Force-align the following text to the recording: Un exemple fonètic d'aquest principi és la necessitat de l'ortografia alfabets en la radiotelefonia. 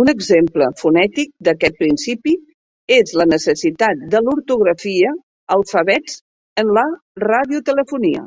Un 0.00 0.08
exemple 0.12 0.64
fonètic 0.78 1.28
d'aquest 1.48 1.76
principi 1.82 2.32
és 2.96 3.12
la 3.20 3.26
necessitat 3.34 4.02
de 4.16 4.22
l'ortografia 4.26 5.14
alfabets 5.58 6.18
en 6.64 6.74
la 6.80 6.86
radiotelefonia. 7.28 8.26